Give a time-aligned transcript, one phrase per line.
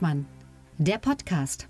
[0.00, 0.24] Hengstmann,
[0.78, 1.68] der Podcast.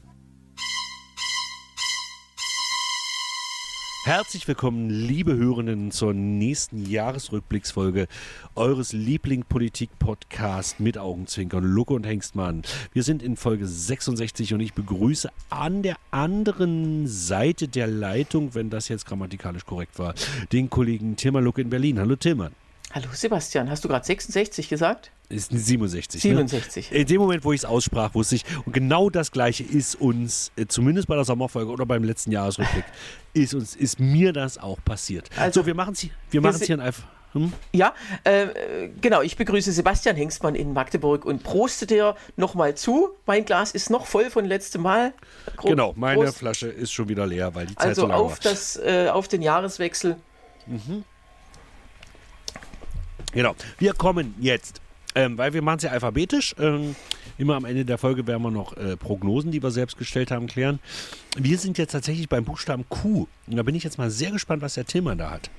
[4.05, 8.07] Herzlich willkommen, liebe Hörenden, zur nächsten Jahresrückblicksfolge
[8.55, 12.63] eures Liebling-Politik-Podcast mit Augenzwinkern, Lucke und Hengstmann.
[12.93, 18.71] Wir sind in Folge 66 und ich begrüße an der anderen Seite der Leitung, wenn
[18.71, 20.15] das jetzt grammatikalisch korrekt war,
[20.53, 21.99] den Kollegen Tilman Lucke in Berlin.
[21.99, 22.53] Hallo Tilman.
[22.93, 25.13] Hallo Sebastian, hast du gerade 66 gesagt?
[25.29, 26.23] Ist 67.
[26.23, 26.91] 67.
[26.91, 26.99] Ne?
[26.99, 30.51] In dem Moment, wo ich es aussprach, wusste ich, und genau das Gleiche ist uns,
[30.57, 32.85] äh, zumindest bei der Sommerfolge oder beim letzten Jahresrückblick,
[33.33, 35.31] ist, uns, ist mir das auch passiert.
[35.37, 37.05] Also, so, wir machen es hier, wir machen's hier einfach.
[37.33, 37.53] Hm?
[37.71, 39.23] Ja, äh, genau.
[39.23, 43.11] Ich begrüße Sebastian Hengstmann in Magdeburg und proste dir nochmal zu.
[43.25, 45.13] Mein Glas ist noch voll von letztem Mal.
[45.57, 46.39] Gro genau, meine Prost.
[46.39, 48.39] Flasche ist schon wieder leer, weil die Zeit also so lang auf war.
[48.43, 50.17] das, äh, auf den Jahreswechsel.
[50.67, 51.05] Mhm.
[53.33, 53.55] Genau.
[53.79, 54.81] Wir kommen jetzt,
[55.15, 56.55] ähm, weil wir machen es ja alphabetisch.
[56.59, 56.97] Ähm,
[57.39, 60.47] immer am Ende der Folge werden wir noch äh, Prognosen, die wir selbst gestellt haben,
[60.47, 60.79] klären.
[61.37, 63.27] Wir sind jetzt tatsächlich beim Buchstaben Q.
[63.47, 65.51] Und da bin ich jetzt mal sehr gespannt, was der Tillmann da hat.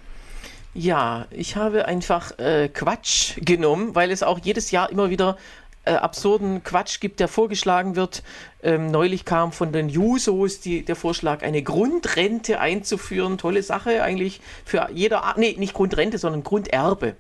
[0.74, 5.38] Ja, ich habe einfach äh, Quatsch genommen, weil es auch jedes Jahr immer wieder
[5.84, 8.24] äh, absurden Quatsch gibt, der vorgeschlagen wird.
[8.64, 13.38] Ähm, neulich kam von den Jusos die, der Vorschlag, eine Grundrente einzuführen.
[13.38, 17.16] Tolle Sache eigentlich für jeder, nee, nicht Grundrente, sondern Grunderbe.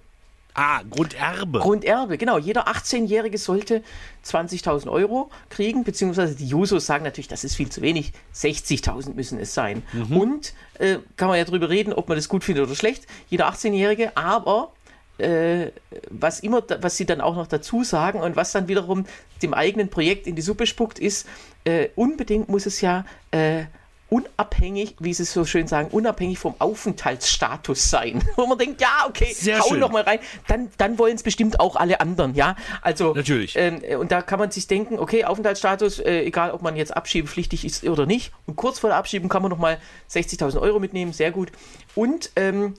[0.53, 1.59] Ah, Grunderbe.
[1.59, 2.37] Grunderbe, genau.
[2.37, 3.83] Jeder 18-Jährige sollte
[4.25, 8.11] 20.000 Euro kriegen, beziehungsweise die Jusos sagen natürlich, das ist viel zu wenig.
[8.35, 9.83] 60.000 müssen es sein.
[9.93, 10.17] Mhm.
[10.17, 13.07] Und äh, kann man ja drüber reden, ob man das gut findet oder schlecht.
[13.29, 14.71] Jeder 18-Jährige, aber
[15.17, 15.71] äh,
[16.09, 19.05] was immer, was sie dann auch noch dazu sagen und was dann wiederum
[19.41, 21.27] dem eigenen Projekt in die Suppe spuckt, ist,
[21.63, 23.65] äh, unbedingt muss es ja äh,
[24.11, 28.21] unabhängig, wie sie so schön sagen, unabhängig vom Aufenthaltsstatus sein.
[28.35, 29.79] Wo man denkt, ja, okay, Sehr hau schön.
[29.79, 30.19] noch mal rein.
[30.47, 32.57] Dann, dann wollen es bestimmt auch alle anderen, ja.
[32.81, 33.55] Also Natürlich.
[33.55, 37.63] Ähm, und da kann man sich denken, okay, Aufenthaltsstatus, äh, egal ob man jetzt abschiebepflichtig
[37.63, 38.33] ist oder nicht.
[38.47, 39.77] Und kurz vor der Abschiebung kann man noch mal
[40.09, 41.53] 60.000 Euro mitnehmen, sehr gut.
[41.95, 42.73] Und ähm,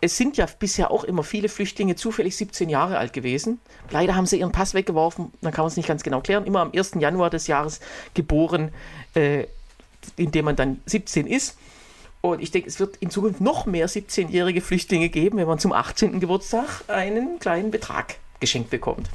[0.00, 3.60] es sind ja bisher auch immer viele Flüchtlinge zufällig 17 Jahre alt gewesen.
[3.90, 6.44] Leider haben sie ihren Pass weggeworfen, dann kann man es nicht ganz genau klären.
[6.46, 6.94] Immer am 1.
[6.98, 7.78] Januar des Jahres
[8.12, 8.72] geboren.
[9.14, 9.44] Äh,
[10.16, 11.56] in dem man dann 17 ist.
[12.20, 15.72] Und ich denke, es wird in Zukunft noch mehr 17-jährige Flüchtlinge geben, wenn man zum
[15.72, 16.20] 18.
[16.20, 19.10] Geburtstag einen kleinen Betrag geschenkt bekommt.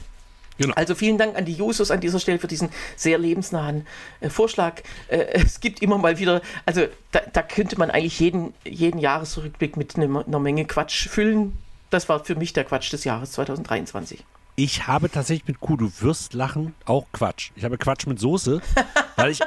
[0.60, 0.74] Genau.
[0.76, 3.88] Also vielen Dank an die Jusos an dieser Stelle für diesen sehr lebensnahen
[4.20, 4.82] äh, Vorschlag.
[5.08, 9.78] Äh, es gibt immer mal wieder, also da, da könnte man eigentlich jeden, jeden Jahresrückblick
[9.78, 11.58] mit einer, einer Menge Quatsch füllen.
[11.90, 14.24] Das war für mich der Quatsch des Jahres 2023.
[14.58, 17.52] Ich habe tatsächlich mit Q, du wirst lachen, auch Quatsch.
[17.56, 18.62] Ich habe Quatsch mit Soße,
[19.16, 19.40] weil ich.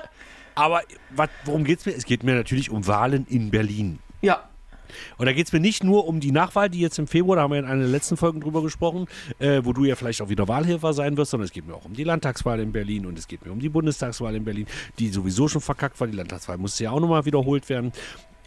[0.54, 1.92] Aber wat, worum geht es mir?
[1.92, 3.98] Es geht mir natürlich um Wahlen in Berlin.
[4.20, 4.48] Ja,
[5.18, 7.42] Und da geht es mir nicht nur um die Nachwahl, die jetzt im Februar, da
[7.42, 9.06] haben wir in einer der letzten Folgen drüber gesprochen,
[9.38, 11.84] äh, wo du ja vielleicht auch wieder Wahlhelfer sein wirst, sondern es geht mir auch
[11.84, 14.66] um die Landtagswahl in Berlin und es geht mir um die Bundestagswahl in Berlin,
[14.98, 16.06] die sowieso schon verkackt war.
[16.06, 17.92] Die Landtagswahl musste ja auch nochmal wiederholt werden.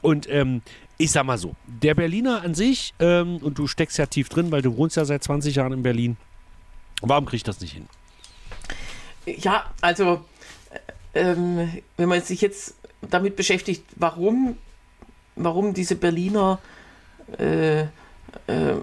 [0.01, 0.61] Und ähm,
[0.97, 4.51] ich sag mal so, der Berliner an sich, ähm, und du steckst ja tief drin,
[4.51, 6.17] weil du wohnst ja seit 20 Jahren in Berlin,
[7.01, 7.87] warum krieg ich das nicht hin?
[9.25, 10.23] Ja, also
[11.15, 14.57] ähm, wenn man sich jetzt damit beschäftigt, warum,
[15.35, 16.59] warum diese Berliner
[17.37, 17.81] äh,
[18.47, 18.75] äh,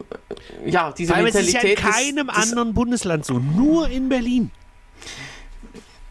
[0.66, 1.78] ja, diese Weil es ist Mentalität.
[1.80, 4.50] ja in keinem des, des, anderen Bundesland so, nur in Berlin.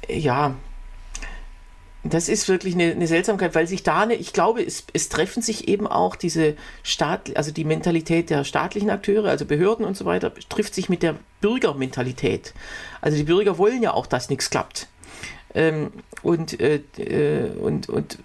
[0.07, 0.55] Ja,
[2.03, 5.41] das ist wirklich eine, eine Seltsamkeit, weil sich da, eine, ich glaube, es, es treffen
[5.41, 10.05] sich eben auch diese Staat, also die Mentalität der staatlichen Akteure, also Behörden und so
[10.05, 12.53] weiter, trifft sich mit der Bürgermentalität.
[13.01, 14.87] Also die Bürger wollen ja auch, dass nichts klappt.
[15.53, 15.91] Ähm,
[16.23, 18.17] und, äh, äh, und, und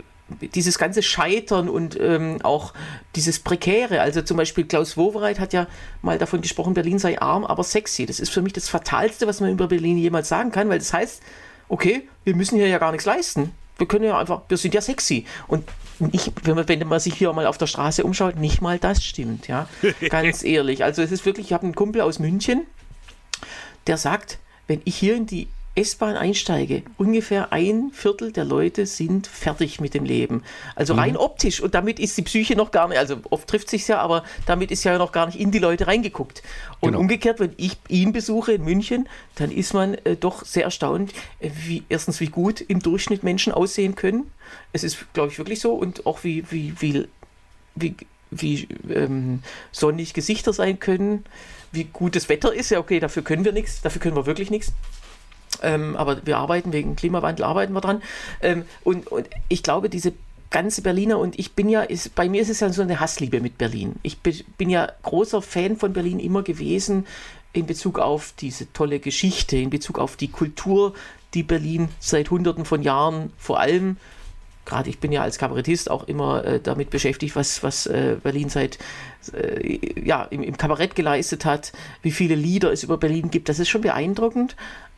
[0.55, 2.73] dieses ganze Scheitern und ähm, auch
[3.15, 4.01] dieses Prekäre.
[4.01, 5.69] Also zum Beispiel Klaus Wowereit hat ja
[6.03, 8.07] mal davon gesprochen, Berlin sei arm, aber sexy.
[8.07, 10.93] Das ist für mich das Fatalste, was man über Berlin jemals sagen kann, weil das
[10.93, 11.23] heißt,
[11.69, 13.53] okay, wir müssen hier ja gar nichts leisten.
[13.79, 15.27] Wir können ja einfach, wir sind ja sexy.
[15.47, 15.65] Und
[15.99, 19.05] nicht, wenn man, wenn man sich hier mal auf der Straße umschaut, nicht mal das
[19.05, 19.69] stimmt, ja.
[20.09, 20.83] Ganz ehrlich.
[20.83, 22.67] Also es ist wirklich, ich habe einen Kumpel aus München,
[23.87, 29.27] der sagt, wenn ich hier in die S-Bahn einsteige, ungefähr ein Viertel der Leute sind
[29.27, 30.43] fertig mit dem Leben.
[30.75, 31.19] Also rein Mhm.
[31.19, 31.61] optisch.
[31.61, 34.71] Und damit ist die Psyche noch gar nicht, also oft trifft sich ja, aber damit
[34.71, 36.43] ist ja noch gar nicht in die Leute reingeguckt.
[36.81, 37.01] Und Genau.
[37.01, 41.51] umgekehrt, wenn ich ihn besuche in München, dann ist man äh, doch sehr erstaunt, äh,
[41.67, 44.31] wie erstens wie gut im Durchschnitt Menschen aussehen können.
[44.73, 45.75] Es ist, glaube ich, wirklich so.
[45.75, 47.07] Und auch wie, wie, wie,
[47.75, 47.95] wie,
[48.31, 51.25] wie ähm, sonnig Gesichter sein können,
[51.73, 52.71] wie gut das Wetter ist.
[52.71, 54.73] Ja, okay, dafür können wir nichts, dafür können wir wirklich nichts.
[55.63, 58.03] Ähm, aber wir arbeiten, wegen Klimawandel arbeiten wir dran.
[58.43, 60.13] Ähm, und, und ich glaube, diese
[60.51, 63.41] ganze Berliner und ich bin ja, ist, bei mir ist es ja so eine Hassliebe
[63.41, 63.97] mit Berlin.
[64.03, 67.07] Ich bin, ja großer Fan von Berlin immer gewesen
[67.53, 70.95] in Bezug auf diese tolle Geschichte, in Bezug auf die Kultur,
[71.35, 73.97] die Berlin seit Hunderten von Jahren vor allem
[74.67, 78.51] gerade ich bin ja als Kabarettist auch immer äh, damit beschäftigt, was, was äh, Berlin
[78.51, 78.79] seit
[79.33, 81.73] äh, ja, im, im Kabarett geleistet hat,
[82.03, 83.49] wie viele Lieder es über Berlin gibt.
[83.49, 84.57] Das ist schon beeindruckend.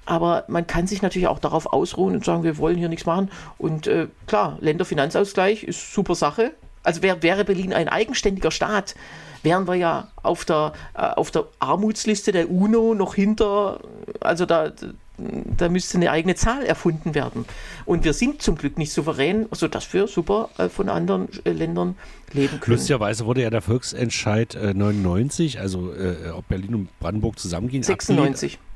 [0.08, 3.30] Aber man kann sich natürlich auch darauf ausruhen und sagen, wir wollen hier nichts machen.
[3.58, 6.52] Und äh, klar, Länderfinanzausgleich ist super Sache.
[6.82, 8.94] Also wär, wäre Berlin ein eigenständiger Staat,
[9.42, 13.80] wären wir ja auf der, äh, auf der Armutsliste der UNO noch hinter,
[14.20, 14.72] also da,
[15.18, 17.44] da müsste eine eigene Zahl erfunden werden.
[17.84, 21.96] Und wir sind zum Glück nicht souverän, sodass wir super äh, von anderen äh, Ländern
[22.32, 22.76] leben können.
[22.76, 28.54] Lustigerweise wurde ja der Volksentscheid äh, 99, also äh, ob Berlin und Brandenburg zusammengehen, 96.
[28.54, 28.67] Abgelehnt.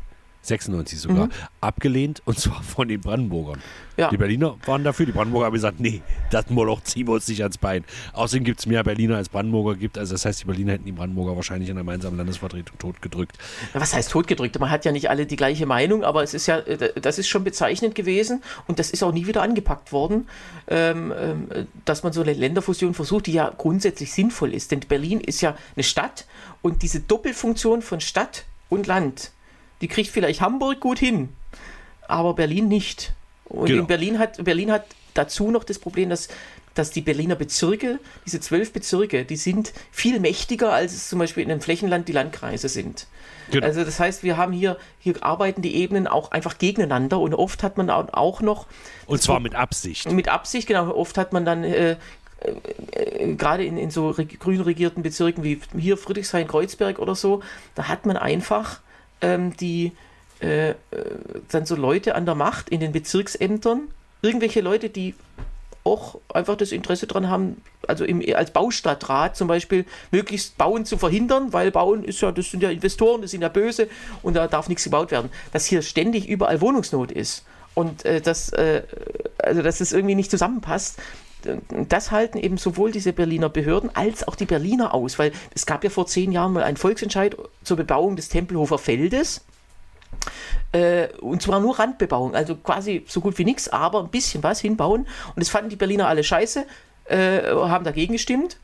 [0.42, 1.32] 96 sogar, mhm.
[1.60, 3.60] abgelehnt und zwar von den Brandenburgern.
[3.96, 4.10] Ja.
[4.10, 7.42] Die Berliner waren dafür, die Brandenburger haben gesagt, nee, das Moloch ziehen wir uns nicht
[7.42, 7.84] ans Bein.
[8.12, 10.92] Außerdem gibt es mehr Berliner als Brandenburger gibt, also das heißt, die Berliner hätten die
[10.92, 13.38] Brandenburger wahrscheinlich in der gemeinsamen Landesvertretung totgedrückt.
[13.72, 14.58] Was heißt totgedrückt?
[14.58, 17.28] Man hat ja nicht alle die gleiche Meinung, aber es ist ja, äh, das ist
[17.28, 20.26] schon bezeichnend gewesen und das ist auch nie wieder angepackt worden,
[20.68, 21.48] ähm, ähm,
[21.84, 24.72] dass man so eine Länderfusion versucht, die ja grundsätzlich sinnvoll ist.
[24.72, 26.26] Denn Berlin ist ja eine Stadt
[26.62, 29.32] und diese Doppelfunktion von Stadt und Land,
[29.82, 31.28] die kriegt vielleicht Hamburg gut hin,
[32.08, 33.12] aber Berlin nicht.
[33.44, 33.82] Und genau.
[33.82, 36.28] in Berlin hat, Berlin hat dazu noch das Problem, dass,
[36.74, 41.42] dass die Berliner Bezirke, diese zwölf Bezirke, die sind viel mächtiger, als es zum Beispiel
[41.42, 43.08] in einem Flächenland die Landkreise sind.
[43.50, 43.66] Genau.
[43.66, 47.62] Also das heißt, wir haben hier, hier arbeiten die Ebenen auch einfach gegeneinander und oft
[47.62, 48.66] hat man auch noch.
[49.06, 50.10] Und zwar mit Absicht.
[50.10, 50.94] Mit Absicht, genau.
[50.94, 51.96] Oft hat man dann äh, äh,
[52.92, 57.42] äh gerade in, in so grün regierten Bezirken wie hier Friedrichshain-Kreuzberg oder so,
[57.74, 58.80] da hat man einfach
[59.22, 59.92] ähm, die
[60.40, 60.74] äh, äh,
[61.50, 63.88] dann so Leute an der Macht in den Bezirksämtern,
[64.22, 65.14] irgendwelche Leute, die
[65.84, 70.96] auch einfach das Interesse daran haben, also im, als Baustadtrat zum Beispiel, möglichst Bauen zu
[70.96, 73.88] verhindern, weil Bauen ist ja, das sind ja Investoren, das sind ja böse
[74.22, 75.30] und da darf nichts gebaut werden.
[75.52, 78.82] Dass hier ständig überall Wohnungsnot ist und äh, dass, äh,
[79.38, 81.00] also dass es irgendwie nicht zusammenpasst,
[81.88, 85.84] das halten eben sowohl diese Berliner Behörden als auch die Berliner aus, weil es gab
[85.84, 89.42] ja vor zehn Jahren mal einen Volksentscheid zur Bebauung des Tempelhofer Feldes.
[90.72, 94.60] Äh, und zwar nur Randbebauung, also quasi so gut wie nichts, aber ein bisschen was
[94.60, 95.02] hinbauen.
[95.02, 96.66] Und das fanden die Berliner alle scheiße,
[97.06, 98.58] äh, haben dagegen gestimmt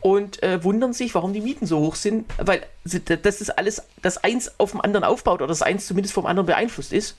[0.00, 4.18] und äh, wundern sich, warum die Mieten so hoch sind, weil das ist alles, das
[4.18, 7.16] eins auf dem anderen aufbaut oder das eins zumindest vom anderen beeinflusst ist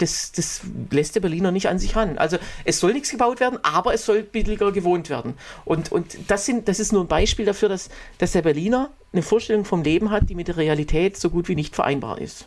[0.00, 2.18] das, das lässt der Berliner nicht an sich ran.
[2.18, 5.34] Also es soll nichts gebaut werden, aber es soll billiger gewohnt werden.
[5.64, 9.22] Und, und das, sind, das ist nur ein Beispiel dafür, dass, dass der Berliner eine
[9.22, 12.46] Vorstellung vom Leben hat, die mit der Realität so gut wie nicht vereinbar ist.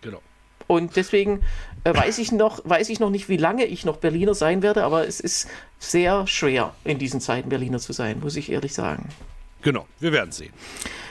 [0.00, 0.20] Genau.
[0.66, 1.42] Und deswegen
[1.84, 4.84] äh, weiß, ich noch, weiß ich noch nicht, wie lange ich noch Berliner sein werde,
[4.84, 9.08] aber es ist sehr schwer, in diesen Zeiten Berliner zu sein, muss ich ehrlich sagen.
[9.62, 10.52] Genau, wir werden sehen.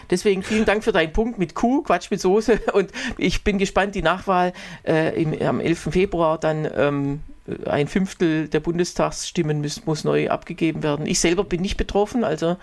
[0.10, 2.60] Deswegen vielen Dank für deinen Punkt mit Kuh, Quatsch mit Soße.
[2.74, 4.54] Und ich bin gespannt, die Nachwahl
[4.86, 5.90] äh, im, am 11.
[5.92, 7.22] Februar dann ähm,
[7.66, 11.06] ein Fünftel der Bundestagsstimmen muss, muss neu abgegeben werden.
[11.06, 12.58] Ich selber bin nicht betroffen, also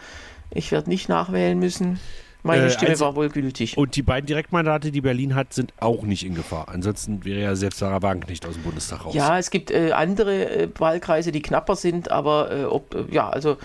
[0.50, 1.98] ich werde nicht nachwählen müssen.
[2.42, 3.76] Meine äh, Stimme also, war wohl gültig.
[3.76, 6.68] Und die beiden Direktmandate, die Berlin hat, sind auch nicht in Gefahr.
[6.68, 9.14] Ansonsten wäre ja selbst Sarah Wagenknecht aus dem Bundestag raus.
[9.14, 13.28] Ja, es gibt äh, andere äh, Wahlkreise, die knapper sind, aber äh, ob, äh, ja,
[13.28, 13.56] also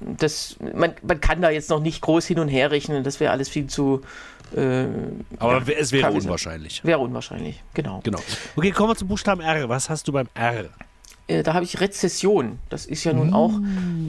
[0.00, 3.32] das, man, man kann da jetzt noch nicht groß hin und her rechnen, das wäre
[3.32, 4.02] alles viel zu.
[4.54, 4.86] Äh,
[5.38, 6.84] Aber ja, es wäre unwahrscheinlich.
[6.84, 8.00] Wäre unwahrscheinlich, genau.
[8.02, 8.20] genau.
[8.54, 9.68] Okay, kommen wir zum Buchstaben R.
[9.68, 10.66] Was hast du beim R?
[11.26, 12.58] Äh, da habe ich Rezession.
[12.68, 13.34] Das ist ja nun mm.
[13.34, 13.54] auch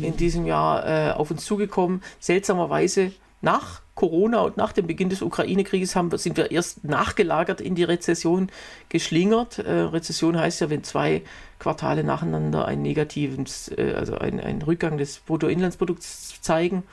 [0.01, 2.03] in diesem Jahr äh, auf uns zugekommen.
[2.19, 7.83] Seltsamerweise nach Corona und nach dem Beginn des Ukraine-Krieges sind wir erst nachgelagert in die
[7.83, 8.49] Rezession
[8.89, 9.57] geschlingert.
[9.57, 11.23] Äh, Rezession heißt ja, wenn zwei
[11.59, 13.45] Quartale nacheinander einen negativen,
[13.77, 16.83] äh, also einen, einen Rückgang des Bruttoinlandsprodukts zeigen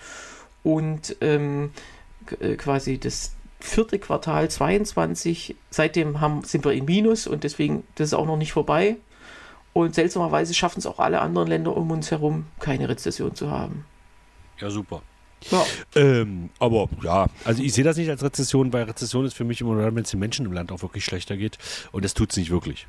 [0.62, 1.72] und ähm,
[2.40, 8.08] äh, quasi das vierte Quartal 22, seitdem haben, sind wir in Minus und deswegen, das
[8.08, 8.96] ist auch noch nicht vorbei.
[9.72, 13.84] Und seltsamerweise schaffen es auch alle anderen Länder um uns herum, keine Rezession zu haben.
[14.60, 15.02] Ja, super.
[15.50, 15.64] Ja.
[15.96, 19.60] Ähm, aber ja, also ich sehe das nicht als Rezession, weil Rezession ist für mich
[19.60, 21.58] immer, wenn es den Menschen im Land auch wirklich schlechter geht.
[21.90, 22.86] Und das tut es nicht wirklich.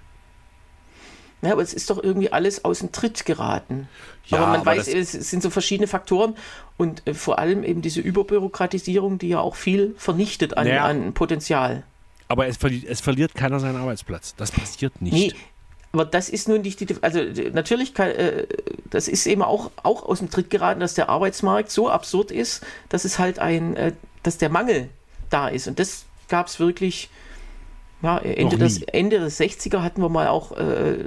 [1.46, 3.88] Ja, aber es ist doch irgendwie alles aus dem Tritt geraten.
[4.28, 6.36] Ja, aber man aber weiß, es sind so verschiedene Faktoren
[6.78, 11.14] und äh, vor allem eben diese Überbürokratisierung, die ja auch viel vernichtet an, naja, an
[11.14, 11.84] Potenzial.
[12.28, 14.36] Aber es verliert, es verliert keiner seinen Arbeitsplatz.
[14.36, 15.14] Das passiert nicht.
[15.14, 15.34] Nee,
[15.96, 17.22] aber das ist nun nicht die, also
[17.54, 18.48] natürlich kann, äh,
[18.90, 22.66] das ist eben auch, auch aus dem Tritt geraten, dass der Arbeitsmarkt so absurd ist,
[22.90, 24.90] dass es halt ein, äh, dass der Mangel
[25.30, 25.68] da ist.
[25.68, 27.10] Und das gab es wirklich
[28.06, 30.98] ja, Ende, des, Ende des 60er hatten wir mal auch, äh,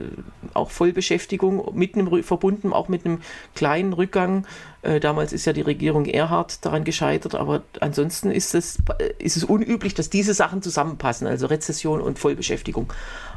[0.53, 3.21] auch Vollbeschäftigung, mit einem, verbunden auch mit einem
[3.55, 4.49] kleinen Rückgang.
[4.83, 8.79] Äh, damals ist ja die Regierung Erhard daran gescheitert, aber ansonsten ist es,
[9.19, 12.93] ist es unüblich, dass diese Sachen zusammenpassen, also Rezession und Vollbeschäftigung.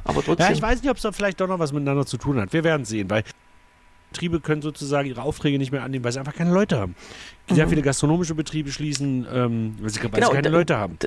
[0.05, 0.47] Aber trotzdem.
[0.47, 2.53] Ja, ich weiß nicht, ob es da vielleicht doch noch was miteinander zu tun hat.
[2.53, 3.23] Wir werden sehen, weil
[4.11, 6.95] Betriebe können sozusagen ihre Aufträge nicht mehr annehmen, weil sie einfach keine Leute haben.
[7.47, 7.69] Sehr mhm.
[7.69, 10.97] viele gastronomische Betriebe schließen, ähm, weil, sie, weil genau, sie keine da, Leute haben.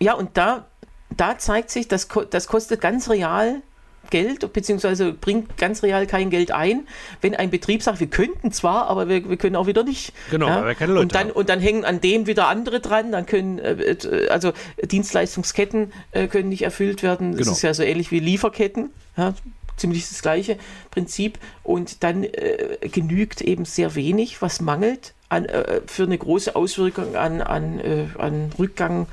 [0.00, 0.66] Ja, und da
[1.10, 3.62] da zeigt sich, das, das kostet ganz real
[4.10, 6.86] Geld, beziehungsweise bringt ganz real kein Geld ein,
[7.20, 10.12] wenn ein Betrieb sagt, wir könnten zwar, aber wir, wir können auch wieder nicht.
[10.30, 10.64] Genau, ja?
[10.64, 11.30] weil keine Leute und dann, haben.
[11.32, 13.96] und dann hängen an dem wieder andere dran, dann können, äh,
[14.30, 17.32] also Dienstleistungsketten äh, können nicht erfüllt werden.
[17.32, 17.52] Das genau.
[17.52, 18.90] ist ja so ähnlich wie Lieferketten.
[19.16, 19.34] Ja?
[19.76, 20.58] Ziemlich das gleiche
[20.90, 21.38] Prinzip.
[21.62, 27.16] Und dann äh, genügt eben sehr wenig, was mangelt an, äh, für eine große Auswirkung
[27.16, 29.06] an, an, äh, an Rückgang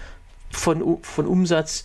[0.52, 1.84] von, von Umsatz.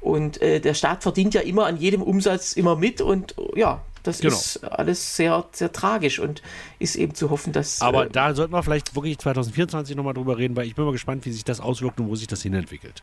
[0.00, 4.18] Und äh, der Staat verdient ja immer an jedem Umsatz immer mit und ja, das
[4.18, 4.34] genau.
[4.34, 6.42] ist alles sehr, sehr tragisch und
[6.80, 7.80] ist eben zu hoffen, dass.
[7.80, 10.90] Aber äh, da sollten wir vielleicht wirklich 2024 nochmal drüber reden, weil ich bin mal
[10.90, 13.02] gespannt, wie sich das auswirkt und wo sich das hinentwickelt.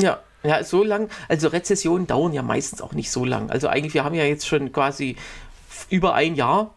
[0.00, 1.10] Ja, ja, so lang.
[1.28, 3.50] Also Rezessionen dauern ja meistens auch nicht so lang.
[3.50, 5.16] Also eigentlich, wir haben ja jetzt schon quasi
[5.90, 6.74] über ein Jahr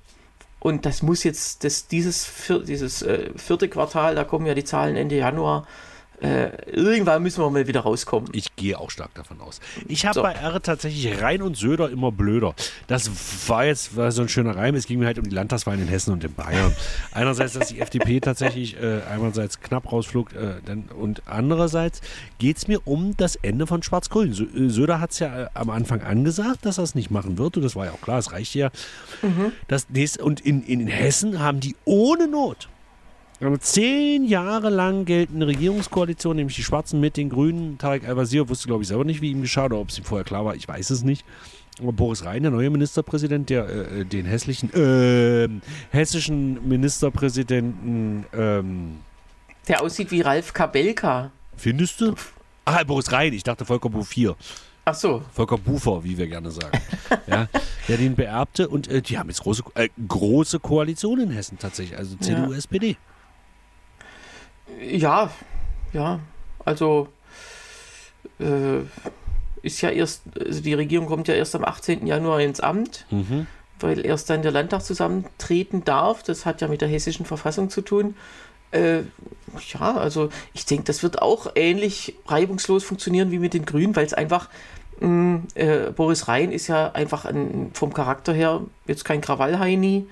[0.60, 2.30] und das muss jetzt, das, dieses,
[2.68, 5.66] dieses äh, vierte Quartal, da kommen ja die Zahlen Ende Januar
[6.22, 8.30] äh, irgendwann müssen wir mal wieder rauskommen.
[8.34, 9.60] Ich gehe auch stark davon aus.
[9.88, 10.22] Ich habe so.
[10.22, 12.56] bei R tatsächlich Rhein und Söder immer blöder.
[12.88, 13.10] Das
[13.48, 14.76] war jetzt war so ein schöner Reim.
[14.76, 16.74] Es ging mir halt um die Landtagswahlen in Hessen und in Bayern.
[17.12, 22.02] Einerseits, dass die FDP tatsächlich äh, einerseits knapp rausflog äh, und andererseits
[22.40, 24.32] geht es mir um das Ende von Schwarz-Grün.
[24.32, 27.58] Äh, Söder hat es ja äh, am Anfang angesagt, dass er es nicht machen wird
[27.58, 28.70] und das war ja auch klar, es reicht ja.
[29.22, 29.52] Mhm.
[29.68, 32.70] Das nächste, und in, in Hessen haben die ohne Not
[33.42, 37.78] eine zehn Jahre lang geltende Regierungskoalition, nämlich die Schwarzen mit den Grünen.
[37.78, 40.24] Tarek Al-Wazir wusste, glaube ich, selber nicht, wie ihm geschah oder ob es ihm vorher
[40.24, 40.56] klar war.
[40.56, 41.26] Ich weiß es nicht.
[41.82, 45.50] Aber Boris Rhein, der neue Ministerpräsident, der äh, äh den hässlichen, äh,
[45.92, 48.26] hessischen Ministerpräsidenten.
[48.34, 49.00] Ähm,
[49.68, 51.32] der aussieht wie Ralf Kabelka.
[51.58, 52.16] Findest du?
[52.64, 54.36] Ah, Boris Rhein, ich dachte Volker Bouffier.
[54.86, 55.24] Ach so.
[55.34, 56.80] Volker Bufer, wie wir gerne sagen.
[57.28, 57.48] ja,
[57.88, 61.98] der den beerbte und äh, die haben jetzt große, äh, große Koalition in Hessen tatsächlich,
[61.98, 62.58] also CDU, ja.
[62.58, 62.96] SPD.
[64.82, 65.32] Ja,
[65.94, 66.20] ja.
[66.64, 67.10] Also
[68.40, 68.82] äh,
[69.62, 72.06] ist ja erst, also die Regierung kommt ja erst am 18.
[72.06, 73.48] Januar ins Amt, mhm.
[73.80, 76.24] weil erst dann der Landtag zusammentreten darf.
[76.24, 78.16] Das hat ja mit der hessischen Verfassung zu tun.
[78.72, 79.02] Äh,
[79.74, 84.06] ja, also ich denke, das wird auch ähnlich reibungslos funktionieren wie mit den Grünen, weil
[84.06, 84.50] es einfach
[85.00, 90.08] mh, mm, äh, Boris Rhein ist ja einfach ein, vom Charakter her jetzt kein Krawallheini.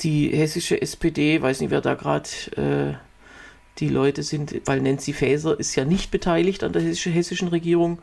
[0.00, 3.07] Die hessische SPD, weiß nicht, wer da gerade äh,
[3.78, 7.98] die Leute sind, weil Nancy Faeser ist ja nicht beteiligt an der hessischen Regierung.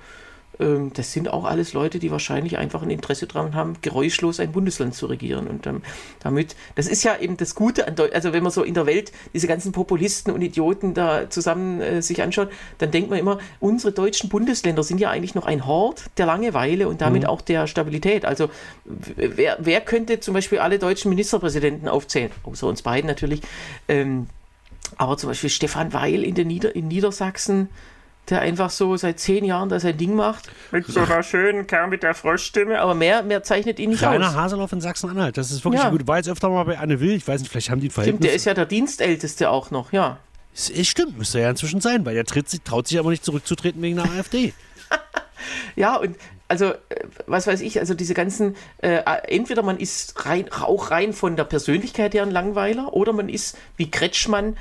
[0.60, 4.52] Ähm, das sind auch alles Leute, die wahrscheinlich einfach ein Interesse daran haben, geräuschlos ein
[4.52, 5.48] Bundesland zu regieren.
[5.48, 5.82] Und ähm,
[6.20, 8.16] damit, das ist ja eben das Gute an Deutschland.
[8.16, 12.02] Also wenn man so in der Welt diese ganzen Populisten und Idioten da zusammen äh,
[12.02, 16.06] sich anschaut, dann denkt man immer, unsere deutschen Bundesländer sind ja eigentlich noch ein Hort
[16.18, 17.30] der Langeweile und damit mhm.
[17.30, 18.26] auch der Stabilität.
[18.26, 18.50] Also
[18.86, 22.32] wer, wer könnte zum Beispiel alle deutschen Ministerpräsidenten aufzählen?
[22.44, 23.42] Außer uns beiden natürlich.
[23.88, 24.28] Ähm,
[24.98, 27.70] aber zum Beispiel Stefan Weil in, der Nieder in Niedersachsen,
[28.30, 30.50] der einfach so seit zehn Jahren da sein Ding macht.
[30.72, 34.30] Mit so einer schönen Kerl mit der Froschstimme, aber mehr, mehr zeichnet ihn nicht Rainer
[34.30, 34.36] aus.
[34.36, 35.90] Haseloff in Sachsen-Anhalt, das ist wirklich ja.
[35.90, 36.08] gut.
[36.08, 38.18] War jetzt öfter mal bei Anne Will, ich weiß nicht, vielleicht haben die ein Verhältnis.
[38.18, 40.18] Stimmt, der ist ja der Dienstälteste auch noch, ja.
[40.54, 43.82] Es, es stimmt, müsste ja inzwischen sein, weil der tritt, traut sich aber nicht zurückzutreten
[43.82, 44.54] wegen der AfD.
[45.76, 46.16] ja, und
[46.48, 46.76] also, äh,
[47.28, 51.44] was weiß ich, also diese ganzen, äh, entweder man ist rein, auch rein von der
[51.44, 54.56] Persönlichkeit her ein Langweiler oder man ist wie Kretschmann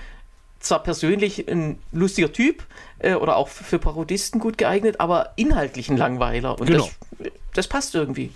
[0.64, 2.64] zwar persönlich ein lustiger Typ
[2.99, 6.59] äh, oder auch für Parodisten gut geeignet, aber inhaltlich ein Langweiler.
[6.59, 6.88] Und genau.
[7.18, 8.30] das, das passt irgendwie.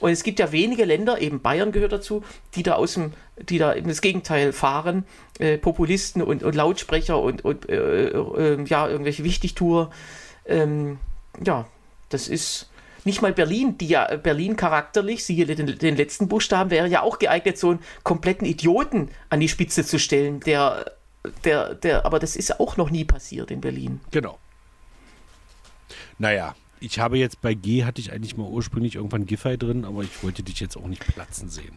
[0.00, 2.22] Und es gibt ja wenige Länder, eben Bayern gehört dazu,
[2.54, 5.04] die da aus dem, die da eben das Gegenteil fahren,
[5.38, 9.90] äh, Populisten und, und, Lautsprecher und, und äh, äh ja, irgendwelche Wichtigtour.
[10.46, 10.98] Ähm,
[11.44, 11.66] ja,
[12.08, 12.68] das ist
[13.04, 17.18] nicht mal Berlin, die ja Berlin charakterlich, siehe den, den letzten Buchstaben, wäre ja auch
[17.18, 20.84] geeignet, so einen kompletten Idioten an die Spitze zu stellen, der
[21.44, 24.00] der, der, aber das ist auch noch nie passiert in Berlin.
[24.10, 24.38] Genau.
[26.18, 30.02] Naja, ich habe jetzt bei G hatte ich eigentlich mal ursprünglich irgendwann Giffey drin, aber
[30.02, 31.74] ich wollte dich jetzt auch nicht platzen sehen.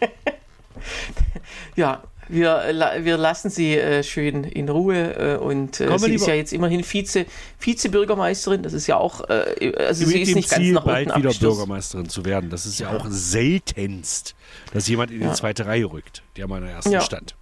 [1.76, 2.62] ja, wir,
[3.00, 6.84] wir lassen sie äh, schön in Ruhe äh, und äh, sie ist ja jetzt immerhin
[6.84, 7.26] Vize,
[7.58, 8.62] Vizebürgermeisterin.
[8.62, 12.08] Das ist ja auch, äh, also sie ist nicht Ziel, ganz nach bald wieder Bürgermeisterin
[12.08, 12.48] zu werden.
[12.48, 14.34] Das ist ja, ja, auch seltenst,
[14.72, 15.34] dass jemand in die ja.
[15.34, 17.00] zweite Reihe rückt, der mal in der ersten ja.
[17.00, 17.34] stand.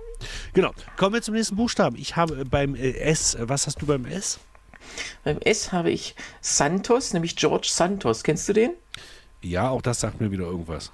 [0.52, 0.72] Genau.
[0.96, 1.96] Kommen wir zum nächsten Buchstaben.
[1.96, 4.38] Ich habe beim äh, S, was hast du beim S?
[5.24, 8.24] Beim S habe ich Santos, nämlich George Santos.
[8.24, 8.72] Kennst du den?
[9.42, 10.92] Ja, auch das sagt mir wieder irgendwas.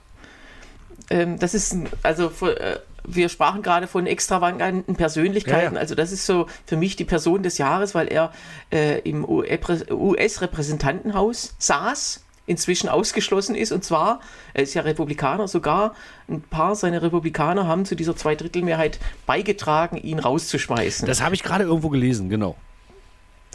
[1.10, 5.74] Ähm, das ist, also äh, wir sprachen gerade von extravaganten Persönlichkeiten.
[5.74, 5.80] Ja, ja.
[5.80, 8.32] Also das ist so für mich die Person des Jahres, weil er
[8.72, 13.72] äh, im US-Repräsentantenhaus saß inzwischen ausgeschlossen ist.
[13.72, 14.20] Und zwar,
[14.54, 15.94] er ist ja Republikaner, sogar
[16.28, 21.06] ein paar seiner Republikaner haben zu dieser Zweidrittelmehrheit beigetragen, ihn rauszuschmeißen.
[21.06, 22.56] Das habe ich gerade irgendwo gelesen, genau.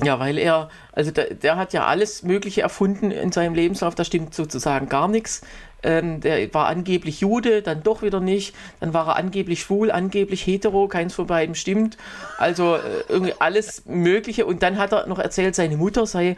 [0.04, 4.04] Ja, weil er, also der, der, hat ja alles Mögliche erfunden in seinem Lebenslauf, da
[4.04, 5.42] stimmt sozusagen gar nichts.
[5.84, 8.56] Ähm, der war angeblich Jude, dann doch wieder nicht.
[8.80, 11.98] Dann war er angeblich schwul, angeblich hetero, keins von beiden stimmt.
[12.38, 14.46] Also äh, irgendwie alles Mögliche.
[14.46, 16.36] Und dann hat er noch erzählt, seine Mutter sei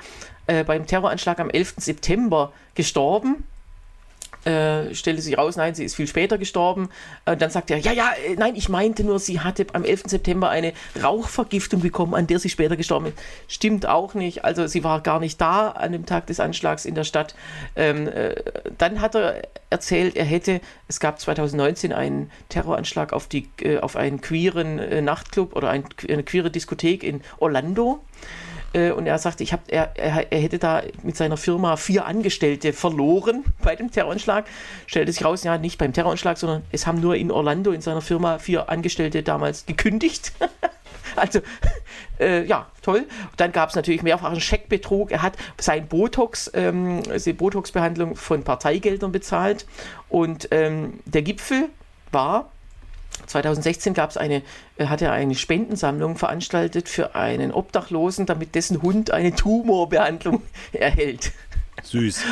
[0.47, 1.75] äh, beim Terroranschlag am 11.
[1.77, 3.43] September gestorben
[4.45, 6.89] äh, stellte sich raus, nein, sie ist viel später gestorben.
[7.25, 10.03] Äh, dann sagt er, ja, ja, äh, nein, ich meinte nur, sie hatte am 11.
[10.07, 13.17] September eine Rauchvergiftung bekommen, an der sie später gestorben ist.
[13.47, 14.43] Stimmt auch nicht.
[14.43, 17.35] Also sie war gar nicht da an dem Tag des Anschlags in der Stadt.
[17.75, 18.35] Ähm, äh,
[18.77, 23.95] dann hat er erzählt, er hätte, es gab 2019 einen Terroranschlag auf, die, äh, auf
[23.95, 28.01] einen queeren Nachtclub oder ein, eine queere Diskothek in Orlando.
[28.73, 32.73] Äh, und er sagte, ich hab, er, er, hätte da mit seiner Firma vier Angestellte
[32.73, 34.45] verloren bei dem Terroranschlag.
[34.87, 38.01] Stellte sich raus, ja, nicht beim Terroranschlag, sondern es haben nur in Orlando in seiner
[38.01, 40.33] Firma vier Angestellte damals gekündigt.
[41.15, 41.39] also,
[42.19, 43.05] äh, ja, toll.
[43.37, 45.11] Dann gab es natürlich mehrfachen Scheckbetrug.
[45.11, 49.65] Er hat sein Botox, ähm, die Botox-Behandlung von Parteigeldern bezahlt.
[50.09, 51.69] Und ähm, der Gipfel
[52.11, 52.52] war
[53.27, 54.41] 2016 gab es eine,
[54.77, 61.31] äh, hat er eine Spendensammlung veranstaltet für einen Obdachlosen, damit dessen Hund eine Tumorbehandlung erhält.
[61.83, 62.23] Süß.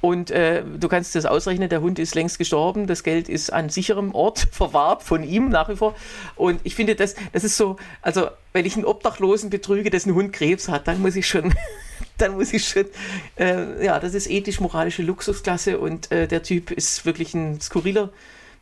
[0.00, 3.68] Und äh, du kannst das ausrechnen, der Hund ist längst gestorben, das Geld ist an
[3.68, 5.94] sicherem Ort verwahrt von ihm nach wie vor.
[6.36, 10.32] Und ich finde, das, das ist so, also wenn ich einen Obdachlosen betrüge, dessen Hund
[10.32, 11.54] Krebs hat, dann muss ich schon,
[12.18, 12.86] dann muss ich schon,
[13.36, 18.10] äh, ja, das ist ethisch-moralische Luxusklasse und äh, der Typ ist wirklich ein skurriler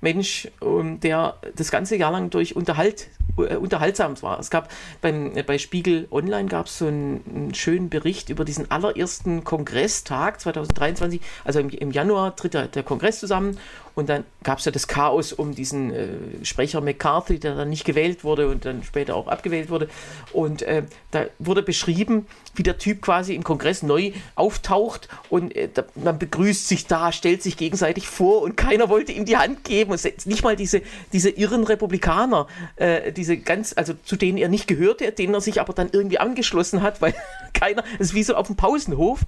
[0.00, 4.38] Mensch, ähm, der das ganze Jahr lang durch Unterhalt, äh, unterhaltsam war.
[4.38, 8.44] Es gab beim, äh, bei Spiegel Online gab es so einen, einen, schönen Bericht über
[8.44, 11.20] diesen allerersten Kongresstag 2023.
[11.44, 13.58] Also im, im Januar tritt der, der Kongress zusammen
[13.98, 16.06] und dann gab es ja das Chaos um diesen äh,
[16.44, 19.88] Sprecher McCarthy, der dann nicht gewählt wurde und dann später auch abgewählt wurde.
[20.32, 25.68] Und äh, da wurde beschrieben, wie der Typ quasi im Kongress neu auftaucht und äh,
[25.74, 29.64] da, man begrüßt sich da, stellt sich gegenseitig vor und keiner wollte ihm die Hand
[29.64, 29.90] geben.
[29.90, 30.80] Und nicht mal diese,
[31.12, 35.60] diese irren Republikaner, äh, diese ganz, also zu denen er nicht gehörte, denen er sich
[35.60, 37.14] aber dann irgendwie angeschlossen hat, weil
[37.52, 39.22] keiner, es ist wie so auf dem Pausenhof.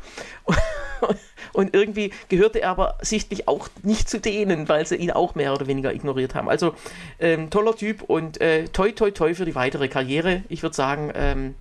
[0.44, 0.56] Und
[1.54, 5.66] irgendwie gehörte er aber sichtlich auch nicht zu denen, weil sie ihn auch mehr oder
[5.66, 6.48] weniger ignoriert haben.
[6.48, 6.74] Also
[7.18, 10.42] ähm, toller Typ und äh, toi toi toi für die weitere Karriere.
[10.48, 11.54] Ich würde sagen, ähm,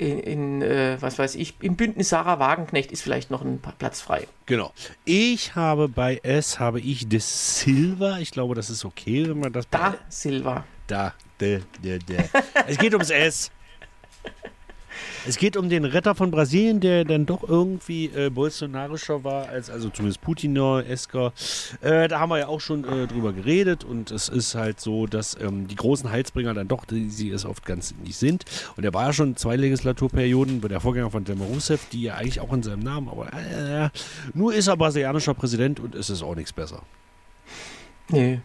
[0.00, 4.00] in, in äh, was weiß ich, im Bündnis Sarah Wagenknecht ist vielleicht noch ein Platz
[4.00, 4.26] frei.
[4.46, 4.72] Genau.
[5.04, 8.18] Ich habe bei S habe ich De Silva.
[8.18, 9.68] Ich glaube, das ist okay, wenn man das.
[9.68, 10.64] Da Silva.
[10.86, 11.14] Da.
[11.40, 12.18] De, de, de.
[12.66, 13.50] es geht ums S.
[15.26, 19.68] Es geht um den Retter von Brasilien, der dann doch irgendwie äh, bolsonarischer war, als
[19.68, 21.32] also zumindest Putiner, Esker.
[21.80, 25.06] Äh, da haben wir ja auch schon äh, drüber geredet und es ist halt so,
[25.06, 28.44] dass ähm, die großen Heilsbringer dann doch, die sie es oft ganz nicht sind.
[28.76, 32.40] Und er war ja schon zwei Legislaturperioden der Vorgänger von Dilma Rousseff, die ja eigentlich
[32.40, 33.90] auch in seinem Namen, aber äh,
[34.34, 36.82] nur ist er brasilianischer Präsident und es ist auch nichts besser.
[38.08, 38.40] Nee,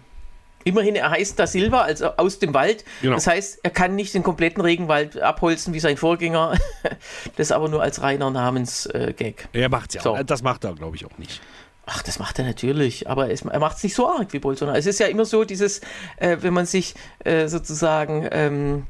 [0.65, 2.83] Immerhin, er heißt da Silva, also aus dem Wald.
[3.01, 3.13] Genau.
[3.13, 6.57] Das heißt, er kann nicht den kompletten Regenwald abholzen wie sein Vorgänger.
[7.37, 9.47] das aber nur als reiner Namensgag.
[9.53, 10.01] Er macht ja.
[10.01, 10.17] So.
[10.23, 11.39] Das macht er, glaube ich, auch nicht.
[11.85, 14.75] Ach, das macht er natürlich, aber es, er macht es nicht so arg wie Bolsonaro.
[14.75, 15.81] Es ist ja immer so, dieses,
[16.17, 18.87] äh, wenn man sich äh, sozusagen, ähm,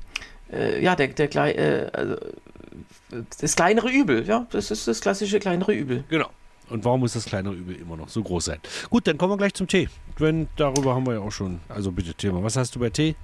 [0.54, 2.16] äh, ja, der, der äh, also,
[3.42, 6.06] das kleinere Übel, ja, das ist das klassische kleinere Übel.
[6.08, 6.30] Genau.
[6.70, 8.60] Und warum muss das kleinere Übel immer noch so groß sein?
[8.90, 9.90] Gut, dann kommen wir gleich zum Tee.
[10.18, 11.60] Wenn, darüber haben wir ja auch schon.
[11.70, 12.42] Also bitte Thema.
[12.44, 13.16] Was hast du bei Tee?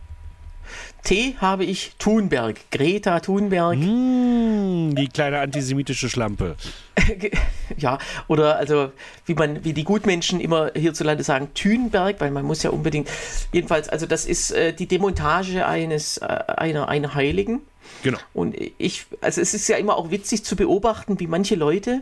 [1.04, 3.78] Tee habe ich Thunberg, Greta Thunberg.
[3.78, 6.56] Mmh, die kleine antisemitische Schlampe.
[7.78, 8.92] ja, oder also
[9.26, 13.10] wie man, wie die Gutmenschen immer hierzulande sagen, Thunberg, weil man muss ja unbedingt.
[13.52, 17.62] Jedenfalls, also das ist äh, die Demontage eines äh, einer, einer Heiligen.
[18.04, 18.20] Genau.
[18.34, 22.02] Und ich, also es ist ja immer auch witzig zu beobachten, wie manche Leute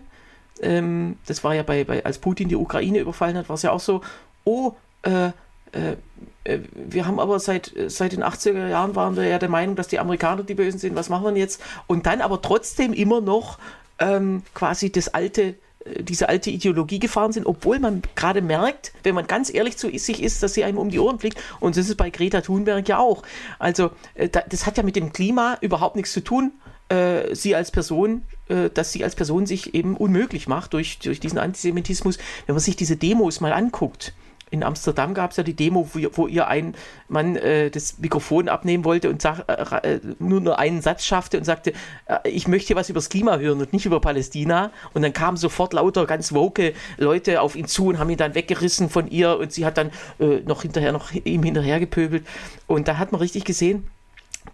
[0.61, 3.71] ähm, das war ja bei, bei, als Putin die Ukraine überfallen hat, war es ja
[3.71, 4.01] auch so,
[4.43, 5.27] oh, äh,
[5.71, 5.95] äh,
[6.43, 9.87] äh wir haben aber seit, seit den 80er Jahren waren wir ja der Meinung, dass
[9.87, 11.61] die Amerikaner die Bösen sind, was machen wir jetzt?
[11.87, 13.59] Und dann aber trotzdem immer noch
[13.99, 19.15] ähm, quasi das alte äh, diese alte Ideologie gefahren sind, obwohl man gerade merkt, wenn
[19.15, 21.41] man ganz ehrlich zu sich ist, dass sie einem um die Ohren fliegt.
[21.59, 23.23] Und das ist bei Greta Thunberg ja auch.
[23.59, 26.51] Also, äh, das hat ja mit dem Klima überhaupt nichts zu tun
[26.89, 31.19] äh, sie als Person, äh, dass sie als Person sich eben unmöglich macht durch, durch
[31.19, 32.17] diesen Antisemitismus.
[32.45, 34.13] Wenn man sich diese Demos mal anguckt,
[34.51, 36.73] in Amsterdam gab es ja die Demo, wo, wo ihr ein
[37.07, 41.37] Mann äh, das Mikrofon abnehmen wollte und sag, äh, äh, nur nur einen Satz schaffte
[41.37, 41.73] und sagte,
[42.07, 44.71] äh, ich möchte was über das Klima hören und nicht über Palästina.
[44.93, 48.35] Und dann kamen sofort lauter ganz woke Leute auf ihn zu und haben ihn dann
[48.35, 52.25] weggerissen von ihr und sie hat dann äh, noch hinterher noch ihm hinterher gepöbelt.
[52.65, 53.87] Und da hat man richtig gesehen,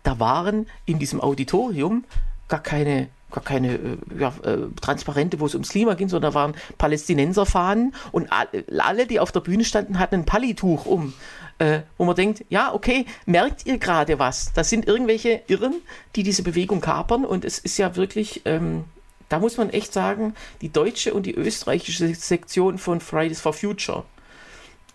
[0.06, 2.06] da waren in diesem Auditorium
[2.48, 6.36] gar keine gar keine äh, ja, äh, Transparente, wo es ums Klima ging, sondern da
[6.36, 11.14] waren Palästinenserfahnen und alle, die auf der Bühne standen, hatten ein Pallituch um.
[11.58, 14.52] Äh, wo man denkt, ja, okay, merkt ihr gerade was?
[14.54, 15.76] Das sind irgendwelche Irren,
[16.16, 18.84] die diese Bewegung kapern und es ist ja wirklich, ähm,
[19.30, 24.04] da muss man echt sagen, die deutsche und die österreichische Sektion von Fridays for Future.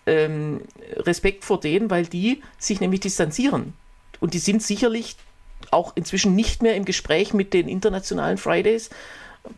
[0.05, 0.61] Ähm,
[0.97, 3.73] Respekt vor denen, weil die sich nämlich distanzieren.
[4.21, 5.17] Und die sind sicherlich
[5.71, 8.89] auch inzwischen nicht mehr im Gespräch mit den internationalen Fridays,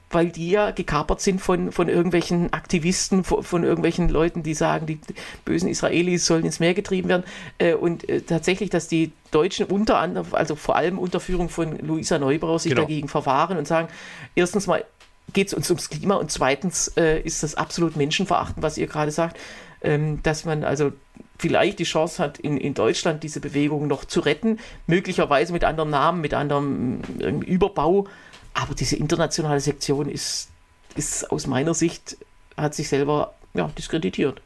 [0.10, 4.86] weil die ja gekapert sind von, von irgendwelchen Aktivisten, von, von irgendwelchen Leuten, die sagen,
[4.86, 5.00] die
[5.44, 7.24] bösen Israelis sollen ins Meer getrieben werden.
[7.58, 11.78] Äh, und äh, tatsächlich, dass die Deutschen unter anderem, also vor allem unter Führung von
[11.80, 12.84] Luisa Neubauer, sich genau.
[12.84, 13.90] dagegen verwahren und sagen,
[14.36, 14.86] erstens mal
[15.32, 19.12] geht es uns ums Klima und zweitens äh, ist das absolut menschenverachtend, was ihr gerade
[19.12, 19.40] sagt,
[19.82, 20.92] ähm, dass man also
[21.38, 25.90] vielleicht die Chance hat, in, in Deutschland diese Bewegung noch zu retten, möglicherweise mit anderen
[25.90, 28.08] Namen, mit anderem ähm, Überbau.
[28.54, 30.50] Aber diese internationale Sektion ist,
[30.96, 32.18] ist aus meiner Sicht,
[32.56, 34.42] hat sich selber ja, diskreditiert.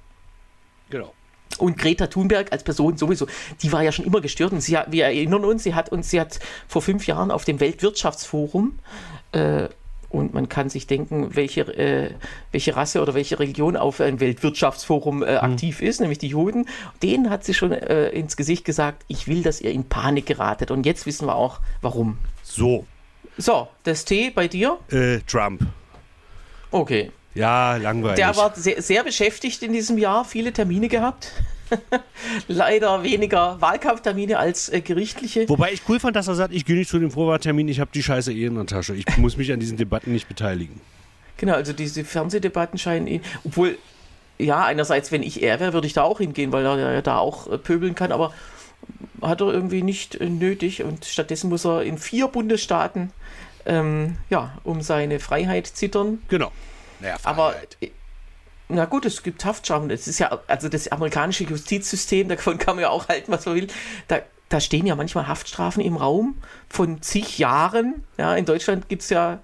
[0.90, 1.14] Genau.
[1.58, 3.28] Und Greta Thunberg als Person sowieso,
[3.62, 4.54] die war ja schon immer gestört.
[4.54, 7.60] Und sie wir erinnern uns, sie hat uns, sie hat vor fünf Jahren auf dem
[7.60, 8.80] Weltwirtschaftsforum
[9.32, 9.68] äh,
[10.10, 12.12] und man kann sich denken, welche, äh,
[12.52, 15.38] welche Rasse oder welche Religion auf einem Weltwirtschaftsforum äh, mhm.
[15.38, 16.66] aktiv ist, nämlich die Juden.
[17.04, 20.72] Denen hat sie schon äh, ins Gesicht gesagt, ich will, dass ihr in Panik geratet.
[20.72, 22.18] Und jetzt wissen wir auch, warum.
[22.44, 22.86] So.
[23.38, 24.80] So, das T bei dir?
[24.90, 25.62] Äh, Trump.
[26.72, 27.12] Okay.
[27.36, 28.16] Ja, langweilig.
[28.16, 31.32] Der war sehr, sehr beschäftigt in diesem Jahr, viele Termine gehabt.
[32.48, 35.48] Leider weniger Wahlkampftermine als äh, gerichtliche.
[35.50, 37.92] Wobei ich cool fand, dass er sagt, ich gehe nicht zu dem Vorwahltermin, ich habe
[37.94, 38.96] die Scheiße eh in der Tasche.
[38.96, 40.82] Ich muss mich an diesen Debatten nicht beteiligen.
[41.38, 43.78] Genau, also diese Fernsehdebatten scheinen ihn, obwohl,
[44.40, 47.18] ja, einerseits, wenn ich er wäre, würde ich da auch hingehen, weil er ja da
[47.20, 48.34] auch äh, pöbeln kann, aber
[49.22, 53.12] hat er irgendwie nicht äh, nötig und stattdessen muss er in vier Bundesstaaten
[53.68, 56.20] ähm, ja, um seine Freiheit zittern.
[56.30, 56.52] Genau.
[57.00, 57.56] Naja, aber
[58.70, 59.90] na gut, es gibt Haftstrafen.
[59.90, 63.56] Es ist ja, also das amerikanische Justizsystem, davon kann man ja auch halten, was man
[63.56, 63.68] will.
[64.08, 66.38] Da, da stehen ja manchmal Haftstrafen im Raum
[66.70, 68.04] von zig Jahren.
[68.18, 69.40] Ja, in Deutschland gibt es ja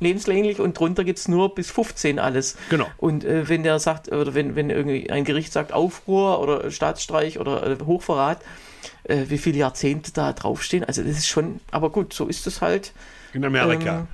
[0.00, 2.56] lebenslänglich und drunter gibt es nur bis 15 alles.
[2.68, 2.86] Genau.
[2.98, 7.38] Und äh, wenn der sagt, oder wenn, wenn irgendwie ein Gericht sagt Aufruhr oder Staatsstreich
[7.38, 8.40] oder äh, Hochverrat,
[9.04, 12.60] äh, wie viele Jahrzehnte da draufstehen, also das ist schon, aber gut, so ist es
[12.60, 12.92] halt.
[13.32, 14.00] In Amerika.
[14.00, 14.08] Ähm,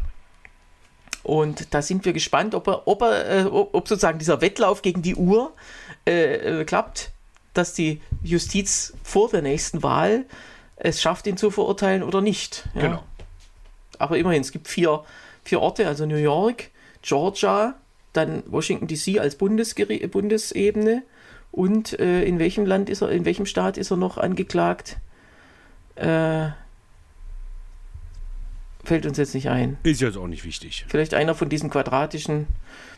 [1.28, 5.02] und da sind wir gespannt, ob, er, ob, er, äh, ob sozusagen dieser Wettlauf gegen
[5.02, 5.52] die Uhr
[6.06, 7.10] äh, äh, klappt,
[7.52, 10.24] dass die Justiz vor der nächsten Wahl
[10.76, 12.66] es schafft, ihn zu verurteilen oder nicht.
[12.74, 12.80] Ja.
[12.80, 13.02] Genau.
[13.98, 15.04] Aber immerhin, es gibt vier,
[15.44, 16.70] vier Orte, also New York,
[17.02, 17.74] Georgia,
[18.14, 21.02] dann Washington DC als Bundesgeri Bundesebene
[21.52, 24.96] und äh, in welchem Land ist er, in welchem Staat ist er noch angeklagt?
[25.96, 26.48] Äh,
[28.84, 29.76] fällt uns jetzt nicht ein.
[29.82, 30.84] Ist jetzt auch nicht wichtig.
[30.88, 32.46] Vielleicht einer von diesen quadratischen,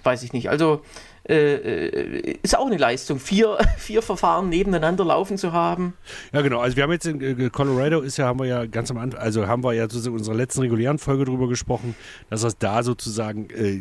[0.02, 0.50] weiß ich nicht.
[0.50, 0.82] Also
[1.28, 5.94] äh, äh ist auch eine Leistung, vier, vier Verfahren nebeneinander laufen zu haben.
[6.32, 6.60] Ja, genau.
[6.60, 9.20] Also wir haben jetzt in äh, Colorado ist ja, haben wir ja ganz am Anfang,
[9.20, 11.94] also haben wir ja in unserer letzten regulären Folge darüber gesprochen,
[12.28, 13.80] dass das da sozusagen äh,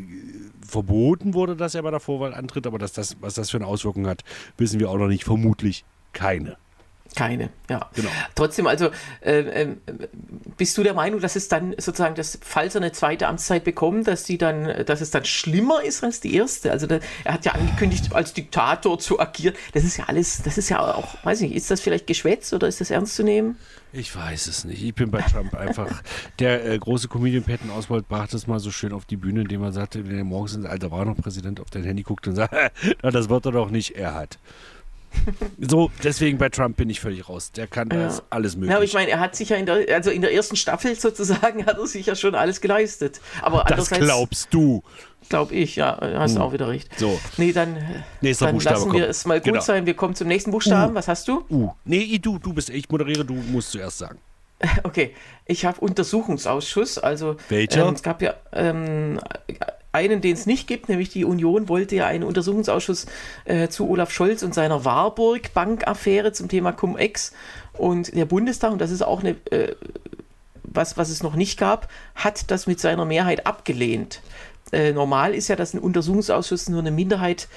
[0.66, 3.68] verboten wurde, dass er bei der Vorwahl antritt, aber dass das, was das für eine
[3.68, 4.24] Auswirkung hat,
[4.58, 5.24] wissen wir auch noch nicht.
[5.24, 5.84] Vermutlich
[6.14, 6.58] keine.
[7.16, 7.90] Keine, ja.
[7.96, 8.10] Genau.
[8.36, 8.90] Trotzdem, also
[9.22, 9.76] äh, äh,
[10.58, 14.08] bist du der Meinung, dass es dann sozusagen, dass, falls er eine zweite Amtszeit bekommt,
[14.08, 16.72] dass die dann, dass es dann schlimmer ist als die erste?
[16.72, 19.56] Also der, er hat ja angekündigt, als Diktator zu agieren.
[19.74, 22.68] Das ist ja alles, das ist ja auch, weiß nicht, ist das vielleicht Geschwätz oder
[22.68, 23.58] ist das ernst zu nehmen?
[23.92, 24.84] Ich weiß es nicht.
[24.84, 26.04] Ich bin bei Trump einfach.
[26.38, 29.64] Der äh, große Comedian Patton Oswald brachte es mal so schön auf die Bühne, indem
[29.64, 32.36] er sagte, wenn er morgens ins Alter war noch Präsident auf dein Handy guckt und
[32.36, 32.54] sagt,
[33.02, 34.38] das wird er doch nicht, er hat.
[35.60, 37.52] So, deswegen bei Trump bin ich völlig raus.
[37.52, 38.12] Der kann ja.
[38.30, 38.72] alles möglich.
[38.72, 40.96] Ja, aber ich meine, er hat sich ja in der, also in der ersten Staffel
[40.96, 43.20] sozusagen, hat er sich ja schon alles geleistet.
[43.42, 44.84] Aber das glaubst du.
[45.28, 46.46] Glaube ich, ja, hast du hm.
[46.46, 46.98] auch wieder recht.
[46.98, 47.20] So.
[47.38, 47.78] Nee, dann,
[48.22, 49.62] Nächster dann Buchstabe lassen wir es mal gut genau.
[49.62, 49.86] sein.
[49.86, 50.94] Wir kommen zum nächsten Buchstaben.
[50.94, 50.96] U.
[50.96, 51.46] Was hast du?
[51.50, 51.72] U.
[51.86, 54.20] Nee, du, du bist, ich moderiere, du musst zuerst sagen.
[54.84, 56.98] Okay, ich habe Untersuchungsausschuss.
[56.98, 57.88] Also welcher?
[57.88, 59.20] Ähm, es gab ja ähm,
[59.92, 63.08] einen, den es nicht gibt, nämlich die Union wollte ja einen Untersuchungsausschuss
[63.46, 67.34] äh, zu Olaf Scholz und seiner Warburg Bankaffäre zum Thema Cum-Ex
[67.74, 69.76] und der Bundestag und das ist auch eine äh,
[70.72, 74.22] was, was es noch nicht gab, hat das mit seiner Mehrheit abgelehnt.
[74.72, 77.48] Äh, normal ist ja, dass ein Untersuchungsausschuss nur eine Minderheit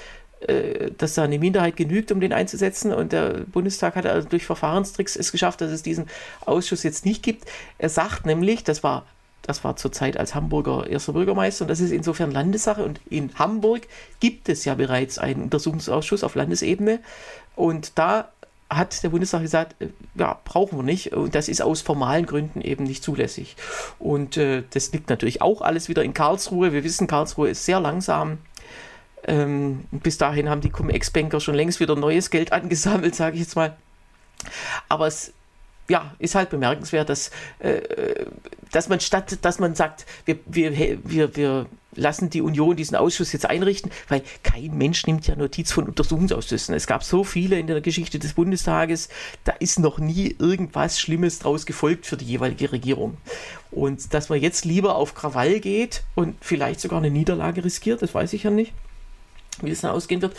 [0.47, 2.91] äh, dass da eine Minderheit genügt, um den einzusetzen.
[2.91, 6.07] Und der Bundestag hat also durch Verfahrenstricks es geschafft, dass es diesen
[6.45, 7.45] Ausschuss jetzt nicht gibt.
[7.77, 9.05] Er sagt nämlich, das war,
[9.43, 12.83] das war zur Zeit als Hamburger erster Bürgermeister und das ist insofern Landessache.
[12.83, 13.87] Und in Hamburg
[14.19, 16.99] gibt es ja bereits einen Untersuchungsausschuss auf Landesebene.
[17.55, 18.29] Und da
[18.69, 21.13] hat der Bundestag gesagt, äh, ja, brauchen wir nicht.
[21.13, 23.55] Und das ist aus formalen Gründen eben nicht zulässig.
[23.99, 26.73] Und äh, das liegt natürlich auch alles wieder in Karlsruhe.
[26.73, 28.39] Wir wissen, Karlsruhe ist sehr langsam
[29.25, 33.55] ähm, bis dahin haben die Cum-Ex-Banker schon längst wieder neues Geld angesammelt, sage ich jetzt
[33.55, 33.75] mal.
[34.89, 35.33] Aber es
[35.89, 38.25] ja, ist halt bemerkenswert, dass, äh,
[38.71, 41.65] dass man statt, dass man sagt, wir, wir, wir, wir
[41.95, 46.73] lassen die Union diesen Ausschuss jetzt einrichten, weil kein Mensch nimmt ja Notiz von Untersuchungsausschüssen.
[46.73, 49.09] Es gab so viele in der Geschichte des Bundestages,
[49.43, 53.17] da ist noch nie irgendwas Schlimmes draus gefolgt für die jeweilige Regierung.
[53.69, 58.13] Und dass man jetzt lieber auf Krawall geht und vielleicht sogar eine Niederlage riskiert, das
[58.13, 58.73] weiß ich ja nicht
[59.61, 60.35] wie es dann ausgehen wird,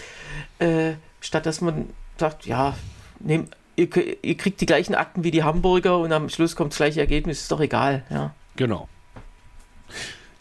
[0.59, 2.76] äh, statt dass man sagt, ja,
[3.20, 6.78] nehm, ihr, ihr, kriegt die gleichen Akten wie die Hamburger und am Schluss kommt das
[6.78, 8.04] gleiche Ergebnis, ist doch egal.
[8.10, 8.34] Ja.
[8.56, 8.88] Genau.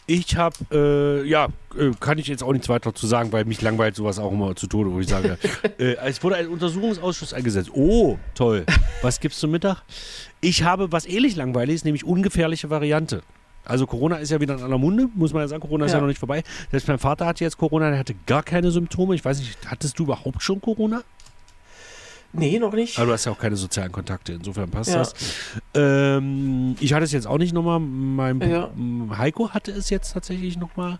[0.06, 3.62] Ich habe, äh, ja, äh, kann ich jetzt auch nichts weiter zu sagen, weil mich
[3.62, 5.38] langweilt sowas auch immer zu Tode, wo ich sage,
[5.78, 7.70] äh, es wurde ein Untersuchungsausschuss eingesetzt.
[7.72, 8.66] Oh, toll.
[9.00, 9.82] Was gibt's zum Mittag?
[10.42, 13.22] Ich habe was ähnlich langweiliges, nämlich ungefährliche Variante.
[13.64, 15.62] Also Corona ist ja wieder in aller Munde, muss man ja sagen.
[15.62, 16.42] Corona ist ja, ja noch nicht vorbei.
[16.70, 19.14] Selbst mein Vater hatte jetzt Corona, der hatte gar keine Symptome.
[19.14, 21.02] Ich weiß nicht, hattest du überhaupt schon Corona?
[22.36, 22.98] Nee, noch nicht.
[22.98, 24.98] Aber du hast ja auch keine sozialen Kontakte, insofern passt ja.
[24.98, 25.14] das.
[25.74, 27.78] Ähm, ich hatte es jetzt auch nicht nochmal.
[27.78, 28.70] Mein ja.
[29.16, 30.98] Heiko hatte es jetzt tatsächlich nochmal.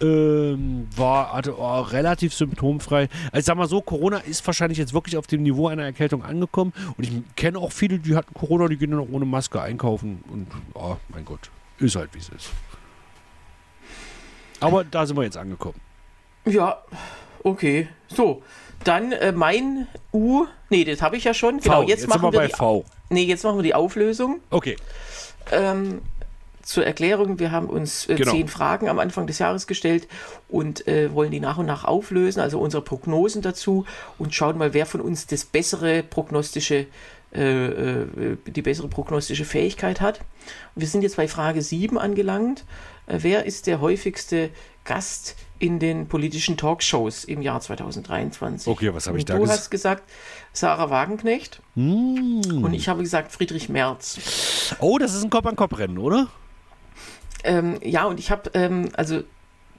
[0.00, 3.08] Ähm, war hatte, oh, relativ symptomfrei.
[3.32, 6.24] Also ich sag mal so, Corona ist wahrscheinlich jetzt wirklich auf dem Niveau einer Erkältung
[6.24, 6.72] angekommen.
[6.96, 10.24] Und ich kenne auch viele, die hatten Corona, die gehen dann auch ohne Maske einkaufen.
[10.32, 11.50] Und oh mein Gott.
[11.78, 12.50] Ist halt, wie es ist.
[14.60, 15.80] Aber da sind wir jetzt angekommen.
[16.46, 16.78] Ja,
[17.42, 17.88] okay.
[18.08, 18.42] So,
[18.84, 20.46] dann äh, mein U.
[20.68, 21.60] Nee, das habe ich ja schon.
[21.60, 21.88] Genau, v.
[21.88, 22.84] Jetzt, jetzt machen wir, wir bei die, V.
[23.08, 24.40] Nee, jetzt machen wir die Auflösung.
[24.50, 24.76] Okay.
[25.52, 26.00] Ähm,
[26.62, 28.30] zur Erklärung, wir haben uns äh, genau.
[28.30, 30.06] zehn Fragen am Anfang des Jahres gestellt
[30.48, 33.86] und äh, wollen die nach und nach auflösen, also unsere Prognosen dazu
[34.18, 36.86] und schauen mal, wer von uns das bessere prognostische
[37.32, 40.20] äh, äh, die bessere prognostische Fähigkeit hat.
[40.74, 42.64] wir sind jetzt bei Frage 7 angelangt.
[43.06, 44.50] Äh, wer ist der häufigste
[44.84, 48.66] Gast in den politischen Talkshows im Jahr 2023?
[48.66, 49.48] Okay, was habe ich da gesagt?
[49.48, 50.02] Du hast gesagt
[50.52, 52.64] Sarah Wagenknecht mm.
[52.64, 54.74] und ich habe gesagt Friedrich Merz.
[54.80, 56.28] Oh, das ist ein Kopf-an-Kopf-Rennen, oder?
[57.44, 59.22] Ähm, ja, und ich habe, ähm, also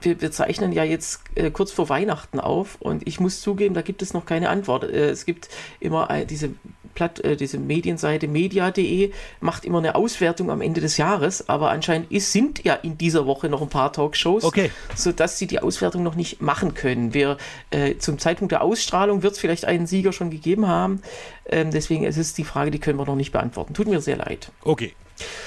[0.00, 3.82] wir, wir, zeichnen ja jetzt äh, kurz vor Weihnachten auf und ich muss zugeben, da
[3.82, 4.84] gibt es noch keine Antwort.
[4.84, 5.48] Äh, es gibt
[5.80, 6.50] immer äh, diese
[6.94, 12.10] Platt, äh, diese Medienseite media.de macht immer eine Auswertung am Ende des Jahres, aber anscheinend
[12.10, 14.70] ist, sind ja in dieser Woche noch ein paar Talkshows, okay.
[14.94, 17.14] sodass sie die Auswertung noch nicht machen können.
[17.14, 17.36] Wir,
[17.70, 21.02] äh, zum Zeitpunkt der Ausstrahlung wird es vielleicht einen Sieger schon gegeben haben.
[21.46, 23.74] Ähm, deswegen ist es die Frage, die können wir noch nicht beantworten.
[23.74, 24.50] Tut mir sehr leid.
[24.62, 24.94] Okay.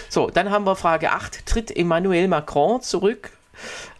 [0.10, 1.46] So, dann haben wir Frage 8.
[1.46, 3.32] Tritt Emmanuel Macron zurück?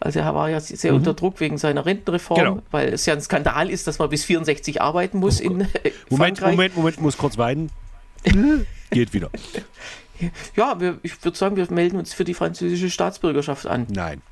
[0.00, 0.98] Also er war ja sehr mhm.
[0.98, 2.62] unter Druck wegen seiner Rentenreform, genau.
[2.70, 5.66] weil es ja ein Skandal ist, dass man bis 64 arbeiten muss oh in äh,
[6.10, 6.50] Moment, Frankreich.
[6.52, 7.70] Moment, Moment, muss kurz weinen.
[8.90, 9.30] Geht wieder.
[10.54, 13.86] Ja, wir, ich würde sagen, wir melden uns für die französische Staatsbürgerschaft an.
[13.90, 14.22] Nein.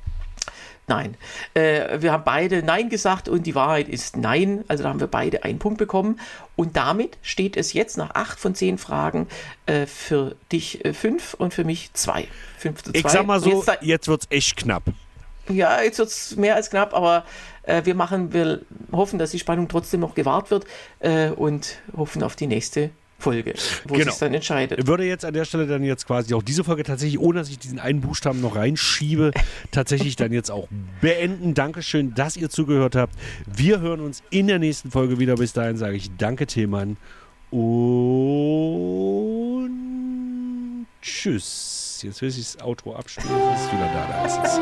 [0.87, 1.17] Nein.
[1.55, 4.63] Äh, wir haben beide Nein gesagt und die Wahrheit ist Nein.
[4.67, 6.19] Also da haben wir beide einen Punkt bekommen.
[6.55, 9.27] Und damit steht es jetzt nach acht von zehn Fragen
[9.65, 12.27] äh, für dich äh, fünf und für mich zwei.
[12.57, 12.99] Fünf zu zwei.
[12.99, 14.83] Ich sag mal so, jetzt, jetzt wird es echt knapp.
[15.49, 17.23] Ja, jetzt wird es mehr als knapp, aber
[17.63, 20.65] äh, wir machen, wir hoffen, dass die Spannung trotzdem noch gewahrt wird
[20.99, 23.53] äh, und hoffen auf die nächste Folge,
[23.85, 24.11] wo genau.
[24.11, 24.87] sich dann entscheidet.
[24.87, 27.57] Würde jetzt an der Stelle dann jetzt quasi auch diese Folge tatsächlich, ohne dass ich
[27.57, 29.31] diesen einen Buchstaben noch reinschiebe,
[29.71, 30.67] tatsächlich dann jetzt auch
[31.01, 31.53] beenden.
[31.53, 33.15] Dankeschön, dass ihr zugehört habt.
[33.45, 35.35] Wir hören uns in der nächsten Folge wieder.
[35.35, 36.97] Bis dahin sage ich Danke, Themann.
[37.51, 37.65] Und
[41.01, 42.01] tschüss.
[42.03, 43.29] Jetzt will ich das Outro abspielen.
[43.53, 44.59] Es ist wieder da, da ist es.